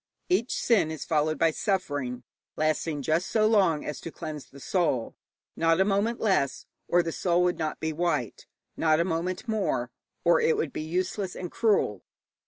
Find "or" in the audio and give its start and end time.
6.87-7.03, 10.23-10.41